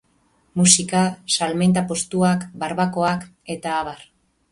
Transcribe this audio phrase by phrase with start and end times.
[0.59, 1.01] Musika,
[1.35, 3.93] salmenta postuak, barbakoak, etb.